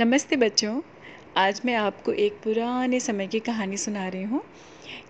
[0.00, 0.80] नमस्ते बच्चों,
[1.36, 4.42] आज मैं आपको एक पुराने समय की कहानी सुना रही हूँ।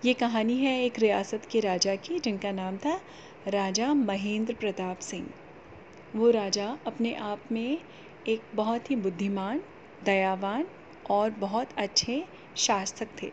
[0.05, 3.01] ये कहानी है एक रियासत के राजा की, जिनका नाम था
[3.47, 5.29] राजा महेंद्र प्रताप सिंह।
[6.15, 7.77] वो राजा अपने आप में
[8.27, 9.61] एक बहुत ही बुद्धिमान,
[10.03, 10.67] दयावान
[11.09, 12.23] और बहुत अच्छे
[12.57, 13.31] शासक थे।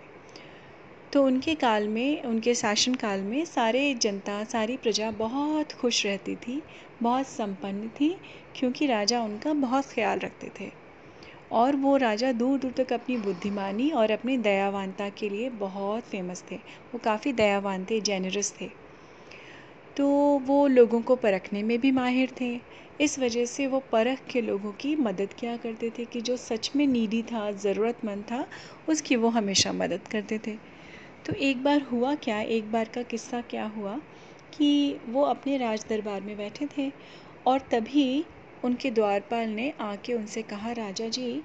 [1.13, 6.37] तो उनके काल में, उनके शासन काल में सारे जनता, सारी प्रजा बहुत खुश रहती
[6.37, 6.63] थी,
[7.03, 8.17] बहुत संपन्न थी,
[8.57, 10.84] क्योंकि राजा उनका बहुत ख्याल रखते थे।
[11.55, 16.45] और वो राजा दूर दूर तक अपनी बुद्धिमानी और अपनी दयावानता के लिए बहुत फ़ेमस
[16.51, 16.57] थे।
[16.95, 18.71] वो काफ़ी दयावान थे जेनरस थे।
[19.97, 22.61] तो वो लोगों को परखने में भी माहिर थे।
[23.01, 26.71] इस वजह से वो परख के लोगों की मदद किया करते थे कि जो सच
[26.77, 28.47] में नीडी था, ज़रूरतमंद था,
[28.89, 30.57] उसकी वो हमेशा मदद करते थे।
[31.27, 32.41] तो एक बार हुआ क्या?
[32.41, 34.01] एक बार का किस्सा क्या हुआ
[34.53, 36.93] कि वो अपने राज दरबार में बैठे थे
[37.47, 38.25] और तभी
[38.65, 41.43] उनके द्वारपाल ने आके उनसे कहा, राजा जी,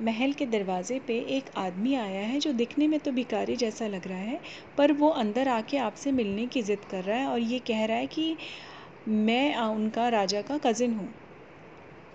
[0.00, 4.08] महल के दरवाज़े पे एक आदमी आया है जो दिखने में तो भिकारी जैसा लग
[4.08, 4.40] रहा है,
[4.78, 7.96] पर वो अंदर आके आपसे मिलने की ज़िद कर रहा है और ये कह रहा
[7.96, 8.36] है कि
[9.08, 11.08] मैं उनका राजा का कज़िन हूँ।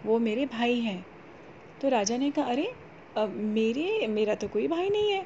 [0.05, 1.05] वो मेरे भाई हैं।
[1.81, 2.72] तो राजा ने कहा, अरे,
[3.17, 5.23] अब मेरे, मेरा तो कोई भाई नहीं है।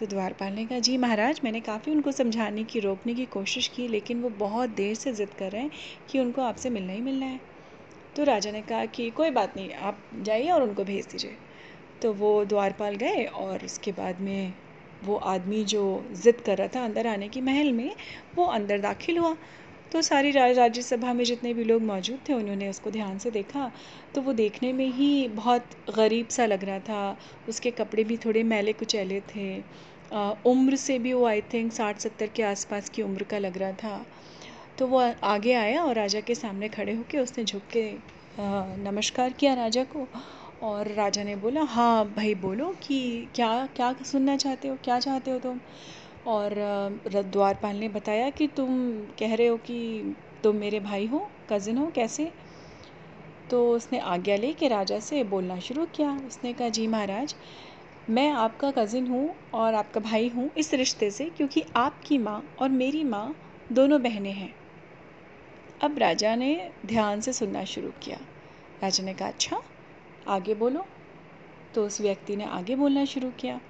[0.00, 3.88] तो द्वारपाल ने कहा, जी महाराज, मैंने काफ़ी उनको समझाने की, रोकने की कोशिश की,
[3.88, 5.70] लेकिन वो बहुत देर से ज़िद कर रहे हैं
[6.10, 7.49] कि उनको आपसे मिलना ही मिलना है।
[8.16, 11.36] तो राजा ने कहा कि कोई बात नहीं, आप जाइए और उनको भेज दीजिए।
[12.02, 14.52] तो वो द्वारपाल गए और उसके बाद में
[15.04, 15.82] वो आदमी जो
[16.14, 17.94] ज़िद कर रहा था अंदर आने की महल में,
[18.36, 19.36] वो अंदर दाखिल हुआ।
[19.92, 23.70] तो सारी राज्यसभा में जितने भी लोग मौजूद थे, उन्होंने उसको ध्यान से देखा।
[24.14, 27.16] तो वो देखने में ही बहुत गरीब सा लग रहा था।
[27.48, 29.56] उसके कपड़े भी थोड़े मैले कुचैले थे।
[30.46, 33.72] उम्र से भी वो आई थिंक साठ सत्तर के आसपास की उम्र का लग रहा
[33.74, 34.04] था।
[34.80, 37.82] तो वो आगे आया और राजा के सामने खड़े होकर उसने झुक के
[38.84, 40.06] नमस्कार किया राजा को
[40.62, 45.30] और राजा ने बोला हाँ भाई बोलो कि क्या क्या सुनना चाहते हो, क्या चाहते
[45.30, 45.60] हो तुम?
[46.26, 46.54] और
[47.32, 48.68] द्वारपाल ने बताया कि तुम
[49.18, 52.30] कह रहे हो कि तुम मेरे भाई हो, कज़िन हो, कैसे?
[53.50, 57.34] तो उसने आज्ञा ले के राजा से बोलना शुरू किया। उसने कहा, जी महाराज,
[58.10, 62.68] मैं आपका कज़िन हूँ और आपका भाई हूँ इस रिश्ते से, क्योंकि आपकी माँ और
[62.68, 63.34] मेरी माँ
[63.72, 64.59] दोनों बहनें हैं।
[65.80, 68.16] अब राजा ने ध्यान से सुनना शुरू किया।
[68.82, 69.60] राजा ने कहा अच्छा
[70.28, 70.84] आगे बोलो।
[71.74, 73.60] तो उस व्यक्ति ने आगे बोलना शुरू किया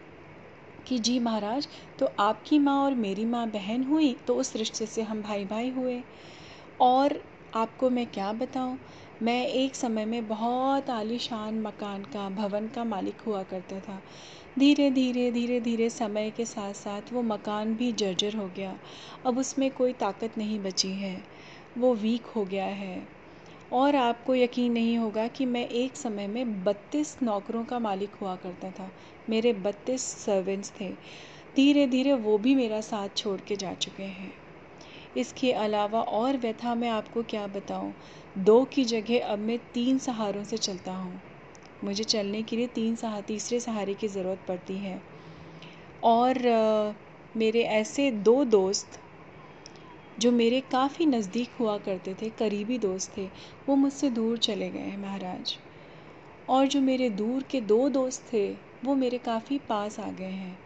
[0.86, 5.02] कि, जी महाराज तो आपकी माँ और मेरी माँ बहन हुई तो उस रिश्ते से
[5.02, 6.00] हम भाई भाई हुए।
[6.80, 7.20] और
[7.54, 8.78] आपको मैं क्या बताऊँ?
[9.22, 14.00] मैं एक समय में बहुत आलीशान मकान का, भवन का मालिक हुआ करता था।
[14.58, 18.78] धीरे धीरे धीरे धीरे समय के साथ साथ वो मकान भी जर्जर हो गया।
[19.26, 21.39] अब उसमें कोई ताकत नहीं बची है।
[21.78, 23.20] वो वीक हो गया है।
[23.72, 28.36] और आपको यकीन नहीं होगा कि मैं एक समय में बत्तीस नौकरों का मालिक हुआ
[28.36, 28.90] करता था।
[29.30, 30.88] मेरे बत्तीस सर्वेंट्स थे।
[31.56, 34.32] धीरे धीरे वो भी मेरा साथ छोड़ के जा चुके हैं।
[35.16, 37.94] इसके अलावा और व्यथा मैं आपको क्या बताऊँ?
[38.38, 41.20] दो की जगह अब मैं तीन सहारों से चलता हूँ।
[41.84, 45.02] मुझे चलने के लिए तीन सहा, तीसरे सहारे की ज़रूरत पड़ती है।
[46.04, 46.38] और
[47.36, 49.00] मेरे ऐसे दो दोस्त
[50.20, 53.28] जो मेरे काफ़ी नज़दीक हुआ करते थे, करीबी दोस्त थे,
[53.68, 55.58] वो मुझसे दूर चले गए हैं महाराज।
[56.48, 58.52] और जो मेरे दूर के दो दोस्त थे,
[58.84, 60.58] वो मेरे काफ़ी पास आ गए हैं।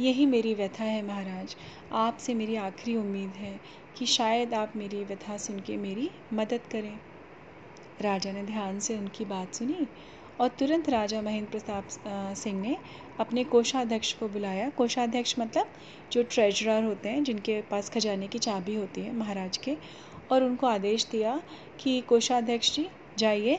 [0.00, 1.56] यही मेरी व्यथा है महाराज।
[1.92, 3.60] आपसे मेरी आखिरी उम्मीद है
[3.96, 6.98] कि शायद आप मेरी व्यथा सुन के मेरी मदद करें।
[8.00, 9.86] राजा ने ध्यान से उनकी बात सुनी
[10.40, 11.88] और तुरंत राजा महेंद्र प्रताप
[12.36, 12.76] सिंह ने
[13.20, 15.72] अपने कोषाध्यक्ष को बुलाया। कोषाध्यक्ष मतलब
[16.12, 19.76] जो ट्रेजरर होते हैं, जिनके पास खजाने की चाबी होती है महाराज के,
[20.30, 21.40] और उनको आदेश दिया
[21.80, 22.86] कि, कोषाध्यक्ष जी,
[23.18, 23.58] जाइए,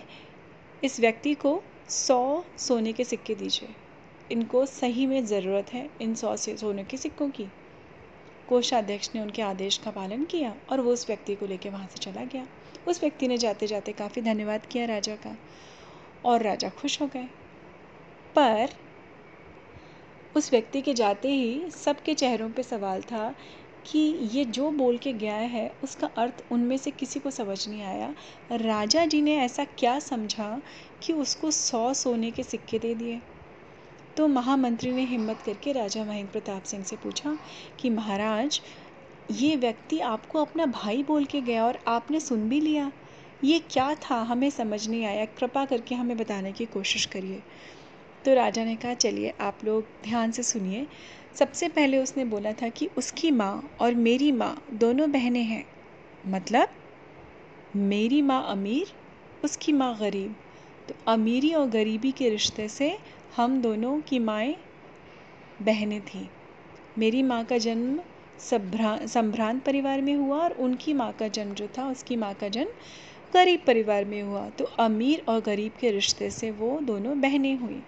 [0.83, 3.69] इस व्यक्ति को सौ सोने के सिक्के दीजिए।
[4.31, 7.47] इनको सही में ज़रूरत है इन सौ से, सोने के सिक्कों की।
[8.49, 11.99] कोषाध्यक्ष ने उनके आदेश का पालन किया और वो उस व्यक्ति को लेकर वहाँ से
[11.99, 12.47] चला गया।
[12.87, 15.35] उस व्यक्ति ने जाते जाते काफ़ी धन्यवाद किया राजा का।
[16.27, 17.27] और राजा खुश हो गए।
[18.35, 18.69] पर
[20.35, 23.35] उस व्यक्ति के जाते ही सबके चेहरों पे सवाल था
[23.85, 23.99] कि
[24.33, 28.15] ये जो बोल के गया है, उसका अर्थ उनमें से किसी को समझ नहीं आया।
[28.51, 30.61] राजा जी ने ऐसा क्या समझा
[31.03, 33.21] कि उसको सौ सोने के सिक्के दे दिए?
[34.17, 37.37] तो महामंत्री ने हिम्मत करके राजा महेंद्र प्रताप सिंह से पूछा
[37.79, 38.61] कि, महाराज,
[39.31, 42.91] ये व्यक्ति आपको अपना भाई बोल के गया और आपने सुन भी लिया?
[43.43, 44.15] ये क्या था?
[44.15, 47.41] हमें समझ नहीं आया। कृपा करके हमें बताने की कोशिश करिए।
[48.25, 50.87] तो राजा ने कहा, चलिए, आप लोग ध्यान से सुनिए।
[51.35, 55.65] सबसे पहले उसने बोला था कि उसकी माँ और मेरी माँ दोनों बहनें हैं।
[56.27, 56.69] मतलब
[57.75, 58.93] मेरी माँ अमीर,
[59.43, 60.35] उसकी माँ गरीब।
[60.89, 62.97] तो अमीरी और गरीबी के रिश्ते से
[63.35, 64.55] हम दोनों की माएँ
[65.61, 66.27] बहनें थीं।
[66.97, 67.99] मेरी माँ का जन्म
[68.39, 72.47] संभ्रा, संभ्रांत परिवार में हुआ और उनकी माँ का जन्म जो था, उसकी माँ का
[72.47, 72.69] जन्म
[73.33, 77.81] गरीब परिवार में हुआ तो अमीर और गरीब के रिश्ते से वो दोनों बहनें हुई।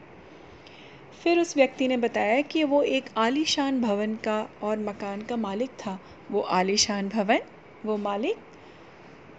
[1.24, 5.70] फिर उस व्यक्ति ने बताया कि वो एक आलीशान भवन का और मकान का मालिक
[5.80, 5.98] था।
[6.32, 7.40] वो आलीशान भवन,
[7.86, 8.38] वो मालिक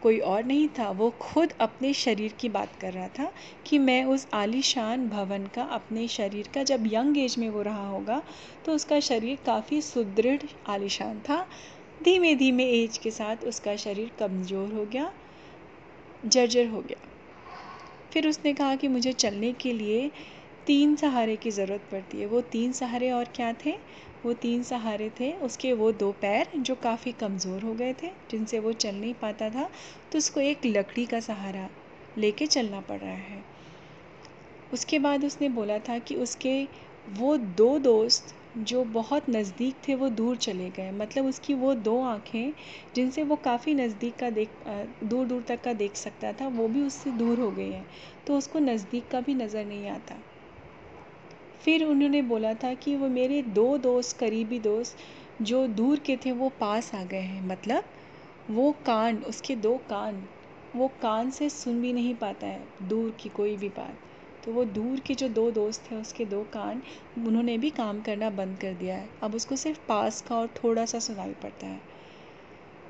[0.03, 3.31] कोई और नहीं था। वो खुद अपने शरीर की बात कर रहा था
[3.67, 7.89] कि मैं उस आलीशान भवन का, अपने शरीर का जब यंग एज में वो रहा
[7.89, 8.23] होगा
[8.67, 11.47] तो उसका शरीर काफ़ी सुदृढ़ आलीशान था।
[12.05, 15.13] धीमे धीमे एज के साथ उसका शरीर कमज़ोर हो गया।
[16.25, 17.09] जर्जर हो गया।
[18.13, 20.11] फिर उसने कहा कि मुझे चलने के लिए
[20.67, 23.75] तीन सहारे की ज़रूरत पड़ती है। वो तीन सहारे और क्या थे?
[24.25, 28.59] वो तीन सहारे थे, उसके वो दो पैर जो काफ़ी कमज़ोर हो गए थे, जिनसे
[28.59, 29.69] वो चल नहीं पाता था
[30.13, 31.69] तो उसको एक लकड़ी का सहारा
[32.19, 33.43] लेके चलना पड़ रहा है।
[34.73, 36.63] उसके बाद उसने बोला था कि उसके
[37.11, 42.01] वो दो दोस्त जो बहुत नज़दीक थे, वो दूर चले गए। मतलब उसकी वो दो
[42.03, 42.53] आँखें,
[42.95, 44.51] जिनसे वो काफ़ी नज़दीक का देख
[45.05, 47.87] दूर दूर तक का देख सकता था, वो भी उससे दूर हो गई हैं।
[48.27, 50.17] तो उसको नज़दीक का भी नज़र नहीं आता।
[51.61, 54.97] फिर उन्होंने बोला था कि वो मेरे दो दोस्त, करीबी दोस्त,
[55.43, 57.85] जो दूर के थे, वो पास आ गए हैं। मतलब
[58.51, 60.23] वो कान, उसके दो कान,
[60.77, 64.10] वो कान से सुन भी नहीं पाता है, दूर की कोई भी बात।
[64.45, 66.83] तो वो दूर के जो दो दोस्त थे उसके दो कान,
[67.19, 70.87] उन्होंने भी काम करना बंद कर दिया है। अब उसको सिर्फ़ पास का और थोड़ा
[70.87, 71.81] सा सुनाई पड़ता है।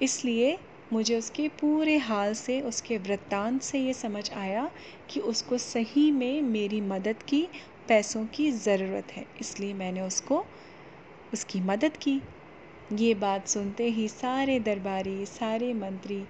[0.02, 0.58] इसलिए
[0.92, 4.70] मुझे उसके पूरे हाल से, उसके वृत्तांत से ये समझ आया
[5.10, 7.48] कि उसको सही में मेरी मदद की,
[7.88, 10.44] पैसों की ज़रूरत है। इसलिए मैंने उसको,
[11.32, 12.20] उसकी मदद की।
[12.92, 16.22] ये बात सुनते ही सारे दरबारी, सारे मंत्री,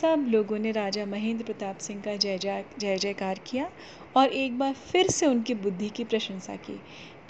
[0.00, 3.68] सब लोगों ने राजा महेंद्र प्रताप सिंह का जय जय जय जयकार किया
[4.16, 6.78] और एक बार फिर से उनकी बुद्धि की प्रशंसा की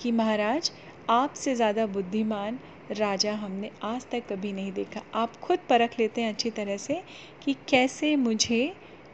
[0.00, 0.70] कि महाराज,
[1.10, 2.58] आपसे ज़्यादा बुद्धिमान
[2.90, 7.02] राजा हमने आज तक कभी नहीं देखा। आप खुद परख लेते हैं अच्छी तरह से
[7.44, 8.72] कि कैसे मुझे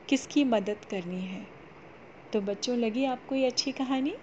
[0.08, 1.46] किसकी मदद करनी है।
[2.32, 4.14] तो बच्चों, लगी आपको ये अच्छी कहानी?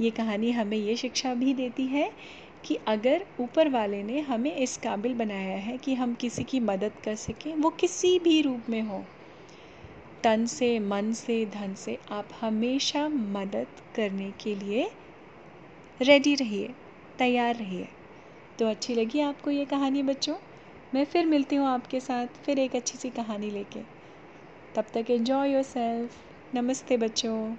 [0.00, 2.10] ये कहानी हमें ये शिक्षा भी देती है
[2.66, 6.92] कि अगर ऊपर वाले ने हमें इस काबिल बनाया है कि हम किसी की मदद
[7.04, 9.04] कर सकें, वो किसी भी रूप में हो।
[10.24, 14.90] तन से, मन से, धन से आप हमेशा मदद करने के लिए
[16.02, 16.74] रेडी रहिए,
[17.18, 17.88] तैयार रहिए।
[18.58, 20.36] तो अच्छी लगी आपको ये कहानी बच्चों?
[20.94, 23.80] मैं फिर मिलती हूँ आपके साथ फिर एक अच्छी सी कहानी लेके।
[24.74, 26.12] तब तक एन्जॉय योर सेल्फ
[26.54, 27.56] नमस्ते बच्चों।